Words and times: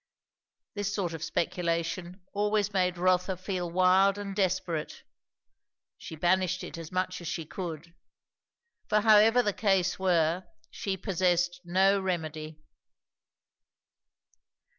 This 0.73 0.91
sort 0.95 1.13
of 1.13 1.23
speculation 1.23 2.23
always 2.33 2.73
made 2.73 2.97
Rotha 2.97 3.37
feel 3.37 3.69
wild 3.69 4.17
and 4.17 4.35
desperate; 4.35 5.03
she 5.95 6.15
banished 6.15 6.63
it 6.63 6.75
as 6.75 6.91
much 6.91 7.21
as 7.21 7.27
she 7.27 7.45
could; 7.45 7.93
for 8.87 9.01
however 9.01 9.43
the 9.43 9.53
case 9.53 9.99
were, 9.99 10.45
she 10.71 10.97
possessed 10.97 11.61
no 11.63 12.01
remedy. 12.01 12.57